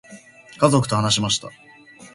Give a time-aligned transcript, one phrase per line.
[0.57, 1.49] 家族と話しました。